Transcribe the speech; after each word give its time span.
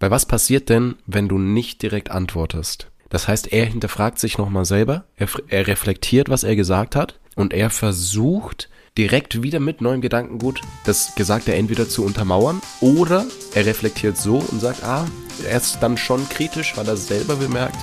Weil 0.00 0.10
was 0.10 0.26
passiert 0.26 0.70
denn, 0.70 0.96
wenn 1.06 1.28
du 1.28 1.38
nicht 1.38 1.82
direkt 1.82 2.10
antwortest? 2.10 2.88
Das 3.10 3.28
heißt, 3.28 3.52
er 3.52 3.66
hinterfragt 3.66 4.18
sich 4.18 4.38
nochmal 4.38 4.64
selber, 4.64 5.04
er, 5.16 5.28
er 5.48 5.66
reflektiert, 5.66 6.28
was 6.28 6.42
er 6.42 6.56
gesagt 6.56 6.96
hat 6.96 7.18
und 7.36 7.52
er 7.52 7.70
versucht 7.70 8.68
direkt 8.96 9.42
wieder 9.42 9.60
mit 9.60 9.80
neuem 9.80 10.00
Gedankengut 10.00 10.60
das 10.84 11.14
Gesagte 11.14 11.54
entweder 11.54 11.88
zu 11.88 12.04
untermauern 12.04 12.60
oder 12.80 13.26
er 13.54 13.66
reflektiert 13.66 14.16
so 14.16 14.38
und 14.38 14.60
sagt, 14.60 14.82
ah, 14.84 15.06
er 15.48 15.58
ist 15.58 15.78
dann 15.80 15.96
schon 15.96 16.28
kritisch, 16.28 16.76
weil 16.76 16.88
er 16.88 16.96
selber 16.96 17.36
bemerkt, 17.36 17.78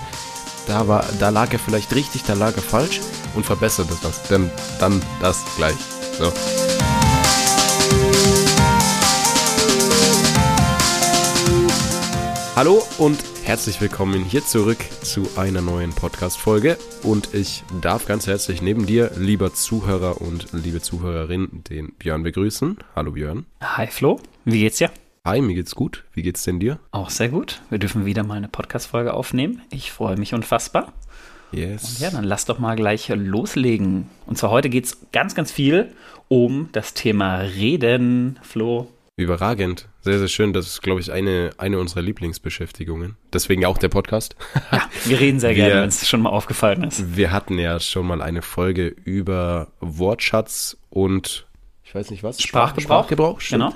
da, 0.68 0.88
war, 0.88 1.06
da 1.20 1.30
lag 1.30 1.54
er 1.54 1.60
vielleicht 1.60 1.94
richtig, 1.96 2.24
da 2.24 2.34
lag 2.34 2.56
er 2.56 2.62
falsch 2.62 3.00
und 3.36 3.46
verbessert 3.46 3.88
das. 4.04 4.24
Denn 4.24 4.50
dann 4.80 5.02
das 5.22 5.44
gleich. 5.56 5.78
So. 6.18 6.32
Hallo 12.58 12.82
und 12.98 13.24
herzlich 13.44 13.80
willkommen 13.82 14.26
hier 14.26 14.44
zurück 14.44 14.80
zu 15.04 15.28
einer 15.38 15.62
neuen 15.62 15.92
Podcast-Folge. 15.92 16.76
Und 17.04 17.36
ich 17.36 17.64
darf 17.82 18.08
ganz 18.08 18.26
herzlich 18.26 18.64
neben 18.64 18.88
dir, 18.88 19.12
lieber 19.16 19.54
Zuhörer 19.54 20.22
und 20.22 20.48
liebe 20.54 20.82
Zuhörerin, 20.82 21.64
den 21.70 21.92
Björn 22.00 22.24
begrüßen. 22.24 22.80
Hallo 22.96 23.12
Björn. 23.12 23.46
Hi 23.62 23.86
Flo, 23.86 24.20
wie 24.44 24.62
geht's 24.62 24.80
dir? 24.80 24.90
Hi, 25.24 25.40
mir 25.40 25.54
geht's 25.54 25.76
gut. 25.76 26.06
Wie 26.14 26.24
geht's 26.24 26.46
denn 26.46 26.60
dir? 26.60 26.80
Auch 26.90 27.12
sehr 27.12 27.30
gut. 27.30 27.62
Wir 27.70 27.78
dürfen 27.78 28.08
wieder 28.08 28.24
mal 28.24 28.38
eine 28.38 28.48
Podcast-Folge 28.48 29.14
aufnehmen. 29.14 29.62
Ich 29.70 29.92
freue 29.92 30.18
mich 30.18 30.34
unfassbar. 30.34 30.94
Yes. 31.52 31.84
Und 31.88 32.00
ja, 32.00 32.10
dann 32.10 32.24
lass 32.24 32.46
doch 32.46 32.58
mal 32.58 32.76
gleich 32.76 33.08
loslegen. 33.10 34.10
Und 34.26 34.40
zwar 34.40 34.50
heute 34.50 34.70
geht's 34.70 34.98
ganz, 35.12 35.36
ganz 35.36 35.52
viel 35.52 35.92
um 36.28 36.70
das 36.72 36.96
Thema 36.96 37.38
Reden. 37.38 38.40
Flo, 38.42 38.88
Überragend. 39.20 39.90
Sehr, 40.02 40.20
sehr 40.20 40.28
schön. 40.28 40.54
Das 40.54 40.68
ist, 40.68 40.84
glaube 40.84 41.02
ich, 41.02 41.12
eine, 41.12 41.50
eine 41.58 41.80
unserer 41.80 42.04
Lieblingsbeschäftigungen. 42.04 43.18
Deswegen 43.34 43.66
auch 43.66 43.80
der 43.80 43.90
Podcast. 43.90 44.36
Ja, 44.72 44.90
wir 45.06 45.20
reden 45.20 45.40
sehr 45.40 45.56
gerne, 45.56 45.82
wenn 45.82 45.90
es 45.90 46.08
schon 46.08 46.22
mal 46.22 46.30
aufgefallen 46.30 46.84
ist. 46.84 47.16
Wir 47.16 47.32
hatten 47.32 47.58
ja 47.58 47.80
schon 47.80 48.06
mal 48.06 48.22
eine 48.22 48.42
Folge 48.44 48.88
über 48.88 49.70
Wortschatz 49.80 50.78
und 50.90 51.48
ich 51.84 51.96
weiß 51.96 52.12
nicht 52.12 52.22
was. 52.22 52.42
Sprachgebrauch. 52.42 53.10
Sprachgebrauch, 53.10 53.40
Genau. 53.50 53.74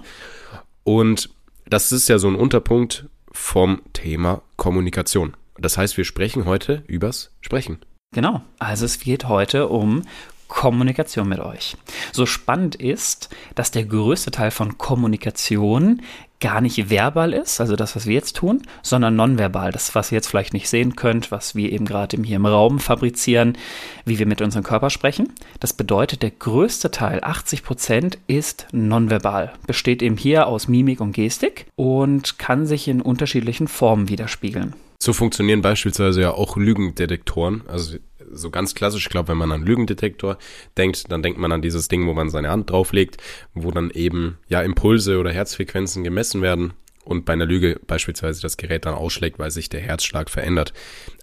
Und 0.83 1.29
das 1.65 1.91
ist 1.91 2.07
ja 2.09 2.19
so 2.19 2.27
ein 2.27 2.35
Unterpunkt 2.35 3.05
vom 3.31 3.81
Thema 3.93 4.41
Kommunikation. 4.57 5.35
Das 5.57 5.77
heißt, 5.77 5.97
wir 5.97 6.05
sprechen 6.05 6.45
heute 6.45 6.83
übers 6.87 7.31
Sprechen. 7.41 7.79
Genau. 8.13 8.41
Also 8.59 8.85
es 8.85 8.99
geht 8.99 9.27
heute 9.29 9.69
um 9.69 10.03
Kommunikation 10.51 11.29
mit 11.29 11.39
euch. 11.39 11.77
So 12.11 12.25
spannend 12.25 12.75
ist, 12.75 13.29
dass 13.55 13.71
der 13.71 13.85
größte 13.85 14.31
Teil 14.31 14.51
von 14.51 14.77
Kommunikation 14.77 16.01
gar 16.41 16.59
nicht 16.59 16.89
verbal 16.89 17.31
ist, 17.33 17.61
also 17.61 17.77
das, 17.77 17.95
was 17.95 18.05
wir 18.05 18.15
jetzt 18.15 18.35
tun, 18.35 18.61
sondern 18.83 19.15
nonverbal. 19.15 19.71
Das, 19.71 19.95
was 19.95 20.11
ihr 20.11 20.17
jetzt 20.17 20.27
vielleicht 20.27 20.53
nicht 20.53 20.67
sehen 20.67 20.97
könnt, 20.97 21.31
was 21.31 21.55
wir 21.55 21.71
eben 21.71 21.85
gerade 21.85 22.21
hier 22.21 22.35
im 22.35 22.45
Raum 22.45 22.79
fabrizieren, 22.79 23.57
wie 24.03 24.19
wir 24.19 24.25
mit 24.25 24.41
unserem 24.41 24.65
Körper 24.65 24.89
sprechen. 24.89 25.29
Das 25.61 25.71
bedeutet, 25.71 26.21
der 26.21 26.31
größte 26.31 26.91
Teil, 26.91 27.19
80 27.23 27.63
Prozent, 27.63 28.17
ist 28.27 28.67
nonverbal. 28.73 29.53
Besteht 29.67 30.01
eben 30.01 30.17
hier 30.17 30.47
aus 30.47 30.67
Mimik 30.67 30.99
und 30.99 31.13
Gestik 31.13 31.67
und 31.77 32.39
kann 32.39 32.65
sich 32.65 32.89
in 32.89 33.01
unterschiedlichen 33.01 33.69
Formen 33.69 34.09
widerspiegeln. 34.09 34.75
So 35.01 35.13
funktionieren 35.13 35.61
beispielsweise 35.61 36.21
ja 36.21 36.31
auch 36.31 36.57
Lügendetektoren. 36.57 37.63
Also 37.67 37.97
so 38.31 38.49
ganz 38.49 38.75
klassisch, 38.75 39.05
ich 39.05 39.09
glaube, 39.09 39.29
wenn 39.29 39.37
man 39.37 39.51
an 39.51 39.65
Lügendetektor 39.65 40.37
denkt, 40.77 41.11
dann 41.11 41.23
denkt 41.23 41.39
man 41.39 41.51
an 41.51 41.61
dieses 41.61 41.87
Ding, 41.87 42.07
wo 42.07 42.13
man 42.13 42.29
seine 42.29 42.49
Hand 42.49 42.69
drauflegt, 42.69 43.17
wo 43.53 43.71
dann 43.71 43.91
eben 43.91 44.37
ja 44.47 44.61
Impulse 44.61 45.19
oder 45.19 45.31
Herzfrequenzen 45.31 46.03
gemessen 46.03 46.41
werden 46.41 46.73
und 47.03 47.25
bei 47.25 47.33
einer 47.33 47.45
Lüge 47.45 47.79
beispielsweise 47.87 48.41
das 48.41 48.57
Gerät 48.57 48.85
dann 48.85 48.93
ausschlägt, 48.93 49.39
weil 49.39 49.51
sich 49.51 49.69
der 49.69 49.81
Herzschlag 49.81 50.29
verändert. 50.29 50.73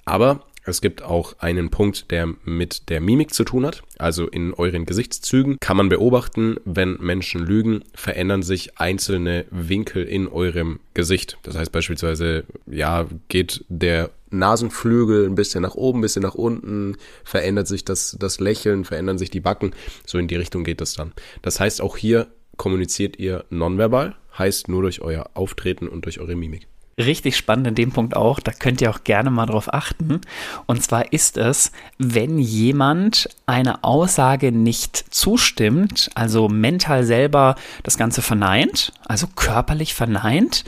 Aber 0.04 0.44
es 0.69 0.80
gibt 0.80 1.02
auch 1.02 1.34
einen 1.38 1.70
Punkt, 1.70 2.11
der 2.11 2.28
mit 2.44 2.88
der 2.88 3.00
Mimik 3.00 3.34
zu 3.34 3.44
tun 3.44 3.66
hat. 3.66 3.83
Also 3.98 4.27
in 4.27 4.55
euren 4.55 4.86
Gesichtszügen 4.86 5.59
kann 5.60 5.76
man 5.76 5.88
beobachten, 5.88 6.56
wenn 6.65 6.98
Menschen 7.00 7.44
lügen, 7.44 7.84
verändern 7.94 8.42
sich 8.42 8.78
einzelne 8.78 9.47
Winkel 9.50 10.04
in 10.04 10.28
eurem 10.28 10.81
Gesicht. 10.94 11.38
Das 11.42 11.56
heißt 11.56 11.72
beispielsweise, 11.72 12.44
ja, 12.66 13.06
geht 13.28 13.65
der 13.69 14.10
Nasenflügel 14.31 15.26
ein 15.26 15.34
bisschen 15.34 15.62
nach 15.62 15.75
oben, 15.75 16.00
ein 16.00 16.03
bisschen 16.03 16.22
nach 16.22 16.34
unten, 16.34 16.97
verändert 17.25 17.66
sich 17.66 17.84
das, 17.84 18.16
das 18.19 18.41
Lächeln, 18.41 18.84
verändern 18.84 19.19
sich 19.19 19.31
die 19.31 19.41
Backen. 19.41 19.72
So 20.06 20.19
in 20.19 20.28
die 20.28 20.37
Richtung 20.37 20.65
geht 20.65 20.81
das 20.81 20.94
dann. 20.94 21.12
Das 21.42 21.60
heißt, 21.60 21.81
auch 21.81 21.97
hier 21.97 22.28
kommuniziert 22.56 23.19
ihr 23.19 23.44
nonverbal, 23.50 24.16
heißt 24.37 24.69
nur 24.69 24.82
durch 24.82 25.00
euer 25.00 25.31
Auftreten 25.34 25.88
und 25.88 26.04
durch 26.04 26.21
eure 26.21 26.37
Mimik 26.37 26.66
richtig 26.98 27.36
spannend 27.36 27.69
in 27.69 27.75
dem 27.75 27.92
Punkt 27.92 28.16
auch, 28.16 28.41
da 28.41 28.53
könnt 28.53 28.81
ihr 28.81 28.91
auch 28.91 29.04
gerne 29.04 29.31
mal 29.31 29.47
drauf 29.47 29.72
achten. 29.72 30.20
Und 30.66 30.82
zwar 30.82 31.12
ist 31.12 31.36
es, 31.36 31.72
wenn 31.98 32.38
jemand 32.38 33.28
eine 33.47 33.84
Aussage 33.84 34.53
nicht 34.53 34.97
zustimmt, 35.14 36.10
also 36.14 36.48
mental 36.48 37.04
selber 37.04 37.54
das 37.84 37.97
Ganze 37.97 38.20
verneint, 38.22 38.92
also 39.06 39.26
körperlich 39.28 39.94
verneint, 39.94 40.64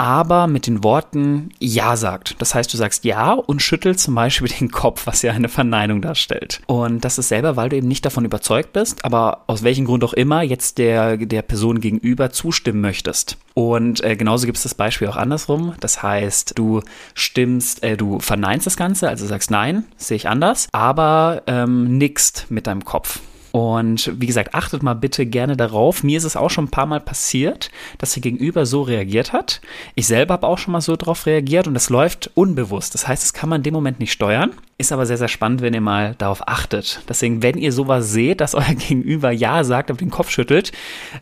aber 0.00 0.46
mit 0.46 0.66
den 0.66 0.82
Worten 0.82 1.50
Ja 1.58 1.94
sagt. 1.94 2.36
Das 2.38 2.54
heißt, 2.54 2.72
du 2.72 2.78
sagst 2.78 3.04
Ja 3.04 3.34
und 3.34 3.60
schüttelst 3.60 4.00
zum 4.04 4.14
Beispiel 4.14 4.48
den 4.48 4.70
Kopf, 4.70 5.06
was 5.06 5.20
ja 5.20 5.32
eine 5.32 5.50
Verneinung 5.50 6.00
darstellt. 6.00 6.62
Und 6.66 7.04
das 7.04 7.18
ist 7.18 7.28
selber, 7.28 7.56
weil 7.56 7.68
du 7.68 7.76
eben 7.76 7.86
nicht 7.86 8.06
davon 8.06 8.24
überzeugt 8.24 8.72
bist, 8.72 9.04
aber 9.04 9.44
aus 9.46 9.62
welchem 9.62 9.84
Grund 9.84 10.02
auch 10.02 10.14
immer 10.14 10.40
jetzt 10.40 10.78
der, 10.78 11.18
der 11.18 11.42
Person 11.42 11.80
gegenüber 11.80 12.30
zustimmen 12.30 12.80
möchtest. 12.80 13.36
Und 13.52 14.02
äh, 14.02 14.16
genauso 14.16 14.46
gibt 14.46 14.56
es 14.56 14.62
das 14.62 14.74
Beispiel 14.74 15.06
auch 15.06 15.16
andersrum. 15.16 15.74
Das 15.80 16.02
heißt, 16.02 16.58
du 16.58 16.80
stimmst, 17.12 17.82
äh, 17.82 17.98
du 17.98 18.20
verneinst 18.20 18.64
das 18.64 18.78
Ganze, 18.78 19.06
also 19.06 19.26
sagst 19.26 19.50
Nein, 19.50 19.84
sehe 19.98 20.16
ich 20.16 20.28
anders, 20.28 20.68
aber 20.72 21.42
ähm, 21.46 21.98
nickst 21.98 22.46
mit 22.48 22.66
deinem 22.66 22.86
Kopf. 22.86 23.20
Und 23.52 24.12
wie 24.20 24.26
gesagt, 24.26 24.54
achtet 24.54 24.82
mal 24.82 24.94
bitte 24.94 25.26
gerne 25.26 25.56
darauf. 25.56 26.04
Mir 26.04 26.16
ist 26.18 26.24
es 26.24 26.36
auch 26.36 26.50
schon 26.50 26.66
ein 26.66 26.70
paar 26.70 26.86
Mal 26.86 27.00
passiert, 27.00 27.70
dass 27.98 28.12
der 28.12 28.22
Gegenüber 28.22 28.66
so 28.66 28.82
reagiert 28.82 29.32
hat. 29.32 29.60
Ich 29.94 30.06
selber 30.06 30.34
habe 30.34 30.46
auch 30.46 30.58
schon 30.58 30.72
mal 30.72 30.80
so 30.80 30.96
drauf 30.96 31.26
reagiert 31.26 31.66
und 31.66 31.76
es 31.76 31.90
läuft 31.90 32.30
unbewusst. 32.34 32.94
Das 32.94 33.08
heißt, 33.08 33.22
das 33.22 33.32
kann 33.32 33.48
man 33.48 33.60
in 33.60 33.64
dem 33.64 33.74
Moment 33.74 33.98
nicht 33.98 34.12
steuern. 34.12 34.52
Ist 34.78 34.92
aber 34.92 35.04
sehr, 35.04 35.18
sehr 35.18 35.28
spannend, 35.28 35.60
wenn 35.60 35.74
ihr 35.74 35.80
mal 35.80 36.14
darauf 36.16 36.48
achtet. 36.48 37.02
Deswegen, 37.08 37.42
wenn 37.42 37.58
ihr 37.58 37.72
sowas 37.72 38.10
seht, 38.10 38.40
dass 38.40 38.54
euer 38.54 38.74
Gegenüber 38.88 39.30
Ja 39.30 39.64
sagt, 39.64 39.90
aber 39.90 39.98
den 39.98 40.10
Kopf 40.10 40.30
schüttelt, 40.30 40.72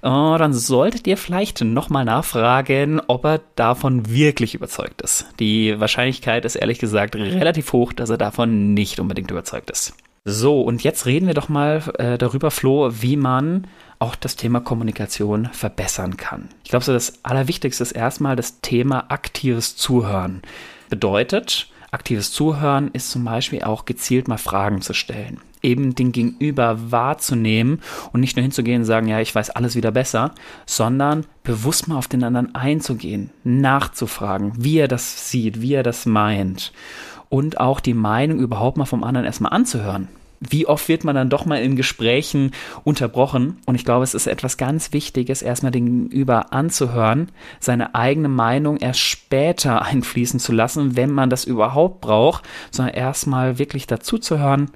oh, 0.02 0.36
dann 0.38 0.52
solltet 0.52 1.06
ihr 1.06 1.16
vielleicht 1.16 1.62
nochmal 1.62 2.04
nachfragen, 2.04 3.00
ob 3.06 3.24
er 3.24 3.40
davon 3.56 4.08
wirklich 4.10 4.54
überzeugt 4.54 5.02
ist. 5.02 5.26
Die 5.40 5.78
Wahrscheinlichkeit 5.80 6.44
ist 6.44 6.56
ehrlich 6.56 6.78
gesagt 6.78 7.16
relativ 7.16 7.72
hoch, 7.72 7.92
dass 7.92 8.10
er 8.10 8.18
davon 8.18 8.74
nicht 8.74 9.00
unbedingt 9.00 9.30
überzeugt 9.30 9.70
ist. 9.70 9.94
So, 10.24 10.60
und 10.60 10.82
jetzt 10.82 11.06
reden 11.06 11.26
wir 11.26 11.34
doch 11.34 11.48
mal 11.48 11.82
äh, 11.98 12.18
darüber, 12.18 12.50
Flo, 12.50 12.90
wie 13.00 13.16
man 13.16 13.66
auch 13.98 14.14
das 14.14 14.36
Thema 14.36 14.60
Kommunikation 14.60 15.46
verbessern 15.52 16.16
kann. 16.16 16.48
Ich 16.64 16.70
glaube, 16.70 16.84
so 16.84 16.92
das 16.92 17.24
Allerwichtigste 17.24 17.82
ist 17.82 17.92
erstmal 17.92 18.36
das 18.36 18.60
Thema 18.60 19.10
aktives 19.10 19.76
Zuhören. 19.76 20.42
Bedeutet, 20.90 21.68
aktives 21.90 22.32
Zuhören 22.32 22.90
ist 22.92 23.10
zum 23.10 23.24
Beispiel 23.24 23.62
auch 23.62 23.84
gezielt 23.84 24.28
mal 24.28 24.38
Fragen 24.38 24.82
zu 24.82 24.92
stellen. 24.92 25.40
Eben 25.60 25.96
den 25.96 26.12
Gegenüber 26.12 26.92
wahrzunehmen 26.92 27.80
und 28.12 28.20
nicht 28.20 28.36
nur 28.36 28.42
hinzugehen 28.42 28.82
und 28.82 28.86
sagen, 28.86 29.08
ja, 29.08 29.20
ich 29.20 29.34
weiß 29.34 29.50
alles 29.50 29.74
wieder 29.74 29.90
besser, 29.90 30.32
sondern 30.66 31.26
bewusst 31.42 31.88
mal 31.88 31.96
auf 31.96 32.06
den 32.06 32.22
anderen 32.22 32.54
einzugehen, 32.54 33.30
nachzufragen, 33.42 34.52
wie 34.56 34.78
er 34.78 34.88
das 34.88 35.30
sieht, 35.30 35.60
wie 35.60 35.74
er 35.74 35.82
das 35.82 36.06
meint 36.06 36.72
und 37.28 37.60
auch 37.60 37.80
die 37.80 37.94
Meinung 37.94 38.38
überhaupt 38.38 38.76
mal 38.76 38.84
vom 38.84 39.04
anderen 39.04 39.26
erstmal 39.26 39.52
anzuhören 39.52 40.08
wie 40.40 40.66
oft 40.66 40.88
wird 40.88 41.04
man 41.04 41.14
dann 41.14 41.30
doch 41.30 41.46
mal 41.46 41.60
in 41.60 41.76
Gesprächen 41.76 42.52
unterbrochen? 42.84 43.58
Und 43.66 43.74
ich 43.74 43.84
glaube, 43.84 44.04
es 44.04 44.14
ist 44.14 44.26
etwas 44.26 44.56
ganz 44.56 44.92
Wichtiges, 44.92 45.42
erstmal 45.42 45.72
den 45.72 46.08
Gegenüber 46.08 46.52
anzuhören, 46.52 47.30
seine 47.60 47.94
eigene 47.94 48.28
Meinung 48.28 48.76
erst 48.76 49.00
später 49.00 49.82
einfließen 49.86 50.40
zu 50.40 50.52
lassen, 50.52 50.96
wenn 50.96 51.10
man 51.10 51.30
das 51.30 51.44
überhaupt 51.44 52.00
braucht, 52.00 52.44
sondern 52.70 52.94
erstmal 52.94 53.58
wirklich 53.58 53.86
dazu 53.86 54.18
zu 54.18 54.38
hören 54.38 54.70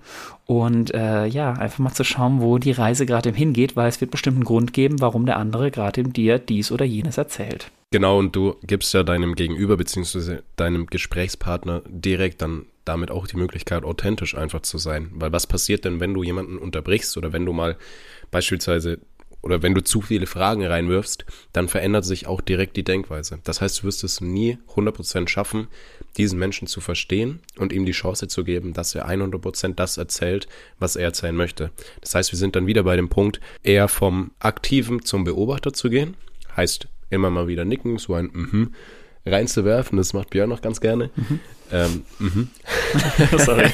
und 0.47 0.93
äh, 0.93 1.27
ja, 1.27 1.53
einfach 1.53 1.79
mal 1.79 1.93
zu 1.93 2.05
schauen, 2.05 2.41
wo 2.41 2.59
die 2.59 2.73
Reise 2.73 3.07
gerade 3.07 3.33
hingeht, 3.33 3.77
weil 3.77 3.89
es 3.89 4.01
wird 4.01 4.11
bestimmt 4.11 4.37
einen 4.37 4.45
Grund 4.45 4.73
geben, 4.73 5.01
warum 5.01 5.27
der 5.27 5.39
andere 5.39 5.71
gerade 5.71 6.03
dir 6.03 6.39
dies 6.39 6.73
oder 6.73 6.85
jenes 6.85 7.17
erzählt. 7.17 7.71
Genau, 7.93 8.19
und 8.19 8.35
du 8.35 8.57
gibst 8.63 8.93
ja 8.95 9.03
deinem 9.03 9.35
Gegenüber 9.35 9.77
bzw. 9.77 10.39
deinem 10.57 10.87
Gesprächspartner 10.87 11.83
direkt 11.89 12.43
dann 12.43 12.67
damit 12.85 13.11
auch 13.11 13.27
die 13.27 13.37
Möglichkeit, 13.37 13.85
authentisch 13.85 14.37
einfach 14.37 14.63
zu 14.63 14.79
sein. 14.79 15.11
Weil 15.15 15.33
was 15.33 15.47
passiert 15.47 15.85
denn, 15.85 16.01
wenn 16.01 16.15
du 16.15 16.23
jemanden 16.23 16.59
unterbrichst 16.59 17.17
oder 17.17 17.33
wenn 17.33 17.47
du 17.47 17.53
mal 17.53 17.77
beispielsweise 18.31 18.99
oder 19.43 19.61
wenn 19.63 19.75
du 19.75 19.83
zu 19.83 20.01
viele 20.01 20.27
Fragen 20.27 20.65
reinwirfst, 20.65 21.27
dann 21.53 21.69
verändert 21.69 22.05
sich 22.05 22.27
auch 22.27 22.41
direkt 22.41 22.77
die 22.77 22.85
Denkweise. 22.85 23.41
Das 23.45 23.61
heißt, 23.61 23.81
du 23.83 23.85
wirst 23.85 24.05
es 24.05 24.21
nie 24.21 24.59
100% 24.75 25.29
schaffen, 25.29 25.67
diesen 26.17 26.39
Menschen 26.39 26.69
zu 26.69 26.81
verstehen 26.81 27.41
und 27.59 27.73
ihm 27.73 27.85
die 27.85 27.93
Chance 27.93 28.29
zu 28.29 28.45
geben, 28.45 28.73
dass 28.73 28.95
er 28.95 29.09
100% 29.09 29.75
das 29.75 29.99
erzählt, 29.99 30.47
was 30.79 30.95
er 30.97 31.05
erzählen 31.05 31.35
möchte. 31.35 31.73
Das 32.01 32.15
heißt, 32.15 32.33
wir 32.33 32.39
sind 32.39 32.55
dann 32.55 32.67
wieder 32.67 32.85
bei 32.85 32.95
dem 32.95 33.09
Punkt, 33.09 33.41
eher 33.65 33.89
vom 33.89 34.31
Aktiven 34.39 35.05
zum 35.05 35.25
Beobachter 35.25 35.73
zu 35.73 35.91
gehen. 35.91 36.17
Heißt, 36.57 36.87
immer 37.11 37.31
mal 37.31 37.49
wieder 37.49 37.65
nicken, 37.65 37.99
so 37.99 38.15
ein 38.15 38.31
mhm, 38.33 38.75
reinzuwerfen. 39.27 39.97
Das 39.99 40.13
macht 40.13 40.31
Björn 40.31 40.51
noch 40.51 40.63
ganz 40.63 40.81
gerne. 40.81 41.11
Mhm. 41.17 41.41
Ähm, 41.73 42.03
mhm. 42.19 42.49
Sorry. 43.39 43.71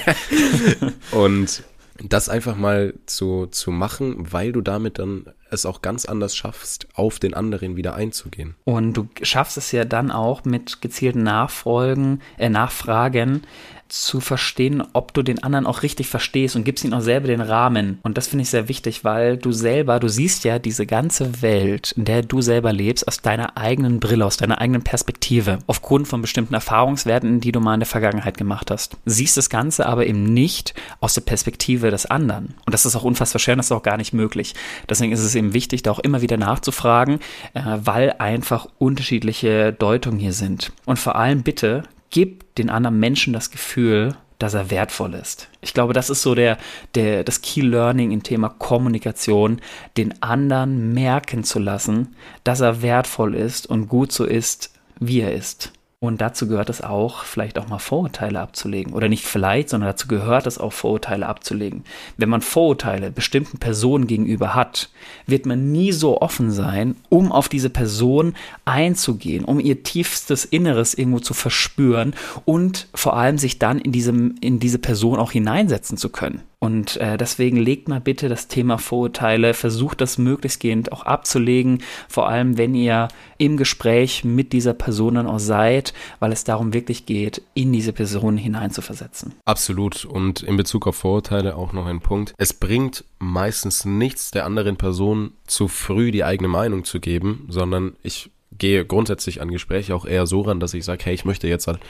Und 1.10 1.62
das 2.02 2.28
einfach 2.28 2.56
mal 2.56 2.94
zu, 3.06 3.46
zu 3.46 3.70
machen, 3.70 4.32
weil 4.32 4.52
du 4.52 4.60
damit 4.60 4.98
dann 4.98 5.26
es 5.50 5.66
auch 5.66 5.82
ganz 5.82 6.04
anders 6.04 6.36
schaffst, 6.36 6.88
auf 6.94 7.18
den 7.18 7.34
anderen 7.34 7.76
wieder 7.76 7.94
einzugehen. 7.94 8.54
Und 8.64 8.94
du 8.94 9.08
schaffst 9.22 9.56
es 9.56 9.72
ja 9.72 9.84
dann 9.84 10.10
auch 10.10 10.44
mit 10.44 10.80
gezielten 10.80 11.22
Nachfolgen, 11.22 12.22
äh, 12.38 12.48
Nachfragen, 12.48 13.42
zu 13.88 14.20
verstehen, 14.20 14.82
ob 14.92 15.14
du 15.14 15.22
den 15.22 15.42
anderen 15.42 15.66
auch 15.66 15.82
richtig 15.82 16.08
verstehst 16.08 16.56
und 16.56 16.64
gibst 16.64 16.84
ihm 16.84 16.92
auch 16.92 17.00
selber 17.00 17.28
den 17.28 17.40
Rahmen. 17.40 17.98
Und 18.02 18.18
das 18.18 18.28
finde 18.28 18.42
ich 18.42 18.50
sehr 18.50 18.68
wichtig, 18.68 19.04
weil 19.04 19.36
du 19.36 19.52
selber, 19.52 19.98
du 19.98 20.08
siehst 20.08 20.44
ja 20.44 20.58
diese 20.58 20.86
ganze 20.86 21.42
Welt, 21.42 21.92
in 21.92 22.04
der 22.04 22.22
du 22.22 22.40
selber 22.40 22.72
lebst, 22.72 23.08
aus 23.08 23.22
deiner 23.22 23.56
eigenen 23.56 24.00
Brille, 24.00 24.26
aus 24.26 24.36
deiner 24.36 24.60
eigenen 24.60 24.82
Perspektive, 24.82 25.58
aufgrund 25.66 26.08
von 26.08 26.20
bestimmten 26.20 26.54
Erfahrungswerten, 26.54 27.40
die 27.40 27.52
du 27.52 27.60
mal 27.60 27.74
in 27.74 27.80
der 27.80 27.86
Vergangenheit 27.86 28.36
gemacht 28.36 28.70
hast. 28.70 28.96
Siehst 29.04 29.36
das 29.36 29.50
Ganze 29.50 29.86
aber 29.86 30.06
eben 30.06 30.24
nicht 30.24 30.74
aus 31.00 31.14
der 31.14 31.22
Perspektive 31.22 31.90
des 31.90 32.06
anderen. 32.06 32.54
Und 32.66 32.72
das 32.72 32.86
ist 32.86 32.96
auch 32.96 33.04
unfassbar 33.04 33.40
schwer, 33.40 33.56
das 33.56 33.66
ist 33.66 33.72
auch 33.72 33.82
gar 33.82 33.96
nicht 33.96 34.12
möglich. 34.12 34.54
Deswegen 34.88 35.12
ist 35.12 35.20
es 35.20 35.34
eben 35.38 35.54
wichtig, 35.54 35.82
da 35.82 35.90
auch 35.90 35.98
immer 35.98 36.20
wieder 36.20 36.36
nachzufragen, 36.36 37.20
äh, 37.54 37.62
weil 37.64 38.14
einfach 38.18 38.68
unterschiedliche 38.78 39.72
Deutungen 39.72 40.18
hier 40.18 40.32
sind. 40.32 40.72
Und 40.84 40.98
vor 40.98 41.16
allem 41.16 41.42
bitte 41.42 41.84
gib 42.10 42.54
den 42.56 42.70
anderen 42.70 42.98
Menschen 42.98 43.32
das 43.32 43.50
Gefühl, 43.50 44.16
dass 44.38 44.54
er 44.54 44.70
wertvoll 44.70 45.14
ist. 45.14 45.48
Ich 45.60 45.74
glaube, 45.74 45.92
das 45.92 46.10
ist 46.10 46.22
so 46.22 46.34
der, 46.34 46.58
der, 46.94 47.24
das 47.24 47.42
Key 47.42 47.60
Learning 47.60 48.12
im 48.12 48.22
Thema 48.22 48.48
Kommunikation, 48.48 49.60
den 49.96 50.22
anderen 50.22 50.92
merken 50.94 51.42
zu 51.42 51.58
lassen, 51.58 52.14
dass 52.44 52.60
er 52.60 52.82
wertvoll 52.82 53.34
ist 53.34 53.66
und 53.66 53.88
gut 53.88 54.12
so 54.12 54.24
ist, 54.24 54.72
wie 55.00 55.20
er 55.20 55.32
ist. 55.34 55.72
Und 56.00 56.20
dazu 56.20 56.46
gehört 56.46 56.70
es 56.70 56.80
auch, 56.80 57.24
vielleicht 57.24 57.58
auch 57.58 57.66
mal 57.66 57.80
Vorurteile 57.80 58.38
abzulegen. 58.38 58.92
Oder 58.92 59.08
nicht 59.08 59.24
vielleicht, 59.24 59.68
sondern 59.68 59.88
dazu 59.88 60.06
gehört 60.06 60.46
es 60.46 60.56
auch, 60.56 60.72
Vorurteile 60.72 61.26
abzulegen. 61.26 61.82
Wenn 62.16 62.28
man 62.28 62.40
Vorurteile 62.40 63.10
bestimmten 63.10 63.58
Personen 63.58 64.06
gegenüber 64.06 64.54
hat, 64.54 64.90
wird 65.26 65.44
man 65.44 65.72
nie 65.72 65.90
so 65.90 66.20
offen 66.20 66.52
sein, 66.52 66.94
um 67.08 67.32
auf 67.32 67.48
diese 67.48 67.68
Person 67.68 68.34
einzugehen, 68.64 69.44
um 69.44 69.58
ihr 69.58 69.82
tiefstes 69.82 70.44
Inneres 70.44 70.94
irgendwo 70.94 71.18
zu 71.18 71.34
verspüren 71.34 72.14
und 72.44 72.86
vor 72.94 73.16
allem 73.16 73.36
sich 73.36 73.58
dann 73.58 73.80
in, 73.80 73.90
diesem, 73.90 74.36
in 74.40 74.60
diese 74.60 74.78
Person 74.78 75.18
auch 75.18 75.32
hineinsetzen 75.32 75.96
zu 75.96 76.10
können. 76.10 76.42
Und 76.60 76.96
äh, 76.96 77.16
deswegen 77.16 77.56
legt 77.56 77.88
mal 77.88 78.00
bitte 78.00 78.28
das 78.28 78.48
Thema 78.48 78.78
Vorurteile, 78.78 79.54
versucht 79.54 80.00
das 80.00 80.18
möglichst 80.18 80.58
gehend 80.58 80.90
auch 80.90 81.04
abzulegen, 81.04 81.82
vor 82.08 82.28
allem 82.28 82.58
wenn 82.58 82.74
ihr 82.74 83.08
im 83.38 83.56
Gespräch 83.56 84.24
mit 84.24 84.52
dieser 84.52 84.74
Person 84.74 85.14
dann 85.14 85.28
auch 85.28 85.38
seid, 85.38 85.94
weil 86.18 86.32
es 86.32 86.42
darum 86.42 86.74
wirklich 86.74 87.06
geht, 87.06 87.42
in 87.54 87.72
diese 87.72 87.92
Person 87.92 88.36
hineinzuversetzen. 88.36 89.34
Absolut. 89.44 90.04
Und 90.04 90.42
in 90.42 90.56
Bezug 90.56 90.88
auf 90.88 90.96
Vorurteile 90.96 91.54
auch 91.54 91.72
noch 91.72 91.86
ein 91.86 92.00
Punkt. 92.00 92.34
Es 92.38 92.52
bringt 92.52 93.04
meistens 93.20 93.84
nichts 93.84 94.32
der 94.32 94.44
anderen 94.44 94.76
Person 94.76 95.32
zu 95.46 95.68
früh 95.68 96.10
die 96.10 96.24
eigene 96.24 96.48
Meinung 96.48 96.82
zu 96.82 96.98
geben, 96.98 97.46
sondern 97.48 97.94
ich 98.02 98.30
gehe 98.58 98.84
grundsätzlich 98.84 99.40
an 99.40 99.50
Gespräche 99.50 99.94
auch 99.94 100.04
eher 100.04 100.26
so 100.26 100.42
ran, 100.42 100.60
dass 100.60 100.74
ich 100.74 100.84
sage, 100.84 101.04
hey, 101.04 101.14
ich 101.14 101.24
möchte 101.24 101.48
jetzt 101.48 101.66
halt 101.66 101.80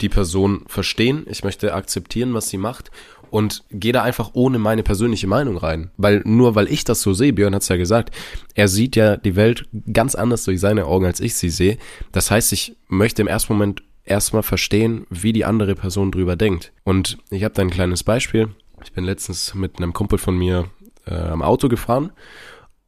die 0.00 0.08
Person 0.08 0.64
verstehen, 0.66 1.26
ich 1.28 1.44
möchte 1.44 1.74
akzeptieren, 1.74 2.34
was 2.34 2.48
sie 2.48 2.58
macht 2.58 2.90
und 3.30 3.64
gehe 3.70 3.92
da 3.92 4.02
einfach 4.02 4.30
ohne 4.32 4.58
meine 4.58 4.82
persönliche 4.82 5.26
Meinung 5.26 5.56
rein. 5.56 5.90
Weil 5.96 6.22
nur 6.24 6.54
weil 6.54 6.68
ich 6.68 6.84
das 6.84 7.02
so 7.02 7.12
sehe, 7.12 7.32
Björn 7.32 7.54
hat 7.54 7.62
es 7.62 7.68
ja 7.68 7.76
gesagt, 7.76 8.14
er 8.54 8.68
sieht 8.68 8.96
ja 8.96 9.16
die 9.16 9.36
Welt 9.36 9.68
ganz 9.92 10.14
anders 10.14 10.44
durch 10.44 10.60
seine 10.60 10.86
Augen, 10.86 11.06
als 11.06 11.20
ich 11.20 11.34
sie 11.34 11.50
sehe. 11.50 11.78
Das 12.12 12.30
heißt, 12.30 12.52
ich 12.52 12.76
möchte 12.88 13.22
im 13.22 13.28
ersten 13.28 13.52
Moment 13.52 13.82
erstmal 14.04 14.42
verstehen, 14.42 15.06
wie 15.10 15.32
die 15.32 15.44
andere 15.44 15.74
Person 15.74 16.10
drüber 16.10 16.36
denkt. 16.36 16.72
Und 16.84 17.18
ich 17.30 17.44
habe 17.44 17.54
da 17.54 17.62
ein 17.62 17.70
kleines 17.70 18.02
Beispiel. 18.02 18.48
Ich 18.82 18.92
bin 18.92 19.04
letztens 19.04 19.54
mit 19.54 19.78
einem 19.78 19.92
Kumpel 19.92 20.18
von 20.18 20.36
mir 20.36 20.70
äh, 21.06 21.14
am 21.14 21.42
Auto 21.42 21.68
gefahren 21.68 22.12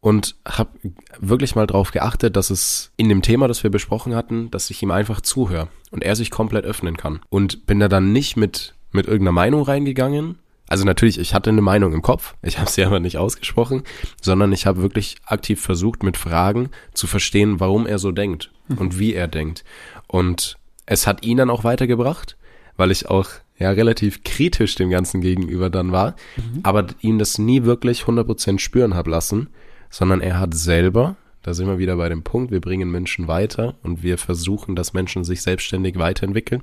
und 0.00 0.36
habe 0.46 0.70
wirklich 1.18 1.54
mal 1.54 1.66
drauf 1.66 1.90
geachtet, 1.90 2.36
dass 2.36 2.50
es 2.50 2.92
in 2.96 3.08
dem 3.08 3.22
Thema, 3.22 3.48
das 3.48 3.62
wir 3.62 3.70
besprochen 3.70 4.14
hatten, 4.14 4.50
dass 4.50 4.70
ich 4.70 4.82
ihm 4.82 4.90
einfach 4.90 5.20
zuhöre 5.20 5.68
und 5.90 6.02
er 6.02 6.16
sich 6.16 6.30
komplett 6.30 6.64
öffnen 6.64 6.96
kann. 6.96 7.20
Und 7.28 7.66
bin 7.66 7.80
da 7.80 7.88
dann 7.88 8.12
nicht 8.12 8.36
mit 8.36 8.74
mit 8.92 9.06
irgendeiner 9.06 9.32
Meinung 9.32 9.62
reingegangen. 9.62 10.36
Also 10.68 10.84
natürlich, 10.84 11.18
ich 11.18 11.34
hatte 11.34 11.50
eine 11.50 11.62
Meinung 11.62 11.92
im 11.92 12.02
Kopf, 12.02 12.36
ich 12.42 12.58
habe 12.58 12.70
sie 12.70 12.84
aber 12.84 13.00
nicht 13.00 13.18
ausgesprochen, 13.18 13.82
sondern 14.20 14.52
ich 14.52 14.66
habe 14.66 14.82
wirklich 14.82 15.16
aktiv 15.26 15.60
versucht, 15.60 16.04
mit 16.04 16.16
Fragen 16.16 16.70
zu 16.94 17.06
verstehen, 17.06 17.58
warum 17.58 17.86
er 17.86 17.98
so 17.98 18.12
denkt 18.12 18.52
und 18.76 18.98
wie 18.98 19.14
er 19.14 19.26
denkt. 19.26 19.64
Und 20.06 20.58
es 20.86 21.08
hat 21.08 21.24
ihn 21.24 21.38
dann 21.38 21.50
auch 21.50 21.64
weitergebracht, 21.64 22.36
weil 22.76 22.92
ich 22.92 23.08
auch 23.08 23.28
ja 23.58 23.70
relativ 23.70 24.22
kritisch 24.22 24.76
dem 24.76 24.90
Ganzen 24.90 25.20
gegenüber 25.20 25.70
dann 25.70 25.90
war, 25.90 26.14
mhm. 26.36 26.60
aber 26.62 26.86
ihm 27.00 27.18
das 27.18 27.38
nie 27.38 27.64
wirklich 27.64 28.02
100% 28.02 28.60
spüren 28.60 28.94
habe 28.94 29.10
lassen, 29.10 29.50
sondern 29.90 30.20
er 30.20 30.38
hat 30.38 30.54
selber, 30.54 31.16
da 31.42 31.52
sind 31.52 31.66
wir 31.66 31.78
wieder 31.78 31.96
bei 31.96 32.08
dem 32.08 32.22
Punkt, 32.22 32.50
wir 32.50 32.60
bringen 32.60 32.90
Menschen 32.90 33.28
weiter 33.28 33.74
und 33.82 34.02
wir 34.02 34.16
versuchen, 34.16 34.76
dass 34.76 34.92
Menschen 34.92 35.24
sich 35.24 35.42
selbstständig 35.42 35.98
weiterentwickeln. 35.98 36.62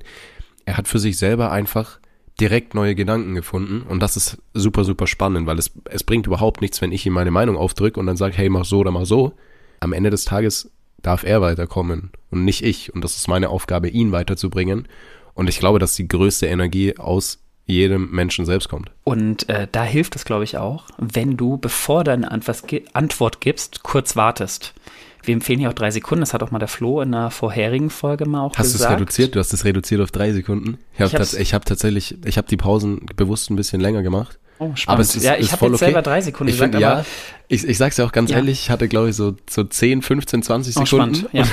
Er 0.64 0.76
hat 0.76 0.88
für 0.88 0.98
sich 0.98 1.18
selber 1.18 1.52
einfach 1.52 2.00
direkt 2.40 2.74
neue 2.74 2.94
Gedanken 2.94 3.34
gefunden 3.34 3.82
und 3.82 4.00
das 4.00 4.16
ist 4.16 4.38
super, 4.54 4.84
super 4.84 5.06
spannend, 5.06 5.46
weil 5.46 5.58
es, 5.58 5.72
es 5.84 6.04
bringt 6.04 6.26
überhaupt 6.26 6.60
nichts, 6.60 6.80
wenn 6.80 6.92
ich 6.92 7.04
ihm 7.04 7.12
meine 7.12 7.30
Meinung 7.30 7.56
aufdrücke 7.56 7.98
und 7.98 8.06
dann 8.06 8.16
sage, 8.16 8.36
hey, 8.36 8.48
mach 8.48 8.64
so 8.64 8.78
oder 8.78 8.90
mach 8.90 9.06
so. 9.06 9.32
Am 9.80 9.92
Ende 9.92 10.10
des 10.10 10.24
Tages 10.24 10.70
darf 11.02 11.24
er 11.24 11.40
weiterkommen 11.40 12.10
und 12.30 12.44
nicht 12.44 12.62
ich 12.62 12.94
und 12.94 13.02
das 13.02 13.16
ist 13.16 13.28
meine 13.28 13.50
Aufgabe, 13.50 13.88
ihn 13.88 14.12
weiterzubringen 14.12 14.88
und 15.34 15.48
ich 15.48 15.58
glaube, 15.58 15.78
dass 15.78 15.94
die 15.94 16.08
größte 16.08 16.46
Energie 16.46 16.96
aus 16.98 17.40
jedem 17.68 18.10
Menschen 18.10 18.46
selbst 18.46 18.68
kommt. 18.68 18.90
Und 19.04 19.48
äh, 19.48 19.68
da 19.70 19.84
hilft 19.84 20.16
es, 20.16 20.24
glaube 20.24 20.44
ich, 20.44 20.56
auch, 20.56 20.86
wenn 20.96 21.36
du, 21.36 21.58
bevor 21.58 22.02
du 22.02 22.12
eine 22.12 22.30
Antwort 22.30 23.40
gibst, 23.40 23.82
kurz 23.82 24.16
wartest. 24.16 24.74
Wir 25.22 25.34
empfehlen 25.34 25.58
hier 25.58 25.68
auch 25.68 25.74
drei 25.74 25.90
Sekunden. 25.90 26.20
Das 26.20 26.32
hat 26.32 26.42
auch 26.42 26.50
mal 26.50 26.58
der 26.58 26.68
Flo 26.68 27.02
in 27.02 27.14
einer 27.14 27.30
vorherigen 27.30 27.90
Folge 27.90 28.24
mal 28.24 28.40
auch 28.40 28.56
hast 28.56 28.72
gesagt. 28.72 28.72
Hast 28.72 28.80
du 28.80 28.84
es 28.84 29.00
reduziert? 29.00 29.34
Du 29.34 29.38
hast 29.38 29.52
es 29.52 29.64
reduziert 29.64 30.00
auf 30.00 30.10
drei 30.10 30.32
Sekunden? 30.32 30.78
Ich 30.94 31.00
habe 31.00 31.22
ich 31.38 31.54
hab 31.54 31.66
tatsächlich, 31.66 32.16
ich 32.24 32.38
habe 32.38 32.48
die 32.48 32.56
Pausen 32.56 33.04
bewusst 33.16 33.50
ein 33.50 33.56
bisschen 33.56 33.80
länger 33.80 34.02
gemacht. 34.02 34.38
Oh, 34.60 34.74
spannend. 34.74 34.88
Aber 34.88 35.02
es 35.02 35.14
ist, 35.14 35.24
ja, 35.24 35.36
ich 35.36 35.52
habe 35.52 35.66
jetzt 35.66 35.74
okay. 35.74 35.84
selber 35.84 36.02
drei 36.02 36.20
Sekunden 36.20 36.48
ich 36.48 36.56
gesagt, 36.56 36.72
find, 36.72 36.82
ja, 36.82 37.04
ich, 37.46 37.68
ich 37.68 37.78
sag's 37.78 37.96
ja 37.96 38.04
auch 38.04 38.12
ganz 38.12 38.30
ja. 38.30 38.38
ehrlich, 38.38 38.62
ich 38.62 38.70
hatte, 38.70 38.88
glaube 38.88 39.10
ich, 39.10 39.16
so, 39.16 39.36
so 39.48 39.62
10, 39.62 40.02
15, 40.02 40.42
20 40.42 40.74
Sekunden. 40.74 41.10
Oh, 41.10 41.28
spannend, 41.28 41.28
ja. 41.32 41.44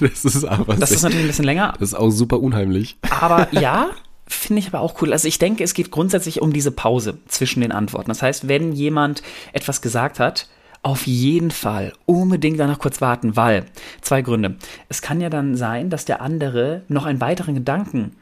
das 0.00 0.24
ist 0.24 0.44
aber 0.44 0.74
Das 0.74 0.90
ist 0.90 1.02
natürlich 1.02 1.24
ein 1.24 1.28
bisschen 1.28 1.44
länger. 1.44 1.74
Das 1.78 1.90
ist 1.90 1.94
auch 1.94 2.10
super 2.10 2.40
unheimlich. 2.40 2.96
Aber 3.08 3.48
ja, 3.52 3.90
Finde 4.26 4.60
ich 4.60 4.68
aber 4.68 4.80
auch 4.80 5.00
cool. 5.02 5.12
Also 5.12 5.28
ich 5.28 5.38
denke, 5.38 5.64
es 5.64 5.74
geht 5.74 5.90
grundsätzlich 5.90 6.40
um 6.40 6.52
diese 6.52 6.70
Pause 6.70 7.18
zwischen 7.28 7.60
den 7.60 7.72
Antworten. 7.72 8.08
Das 8.08 8.22
heißt, 8.22 8.48
wenn 8.48 8.72
jemand 8.72 9.22
etwas 9.52 9.82
gesagt 9.82 10.18
hat, 10.18 10.48
auf 10.82 11.06
jeden 11.06 11.50
Fall 11.50 11.92
unbedingt 12.04 12.60
danach 12.60 12.78
kurz 12.78 13.00
warten, 13.00 13.36
weil 13.36 13.64
zwei 14.02 14.22
Gründe. 14.22 14.56
Es 14.88 15.00
kann 15.02 15.20
ja 15.20 15.30
dann 15.30 15.56
sein, 15.56 15.88
dass 15.88 16.04
der 16.04 16.20
andere 16.20 16.82
noch 16.88 17.06
einen 17.06 17.20
weiteren 17.20 17.54
Gedanken 17.54 18.16